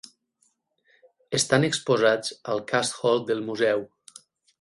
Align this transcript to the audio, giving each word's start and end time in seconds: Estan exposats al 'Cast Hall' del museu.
Estan 1.39 1.67
exposats 1.67 2.33
al 2.55 2.63
'Cast 2.73 2.97
Hall' 3.03 3.21
del 3.29 3.45
museu. 3.51 3.85